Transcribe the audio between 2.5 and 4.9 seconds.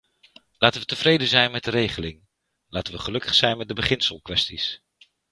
laten we gelukkig zijn met de beginselkwesties.